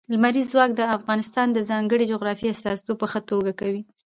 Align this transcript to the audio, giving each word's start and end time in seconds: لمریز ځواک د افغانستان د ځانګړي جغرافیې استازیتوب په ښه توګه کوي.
لمریز 0.13 0.47
ځواک 0.53 0.71
د 0.75 0.81
افغانستان 0.97 1.47
د 1.51 1.59
ځانګړي 1.69 2.05
جغرافیې 2.11 2.51
استازیتوب 2.53 2.97
په 3.01 3.07
ښه 3.11 3.19
توګه 3.29 3.51
کوي. 3.59 3.81